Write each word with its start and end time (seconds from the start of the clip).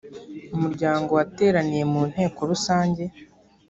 umuryango 0.55 1.09
wateraniye 1.17 1.83
mu 1.93 2.01
nteko 2.11 2.39
rusange. 2.51 3.03